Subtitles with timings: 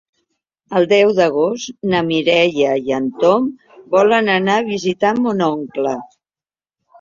[0.77, 3.45] El deu d'agost na Mireia i en Tom
[3.97, 5.95] volen anar a visitar mon oncle.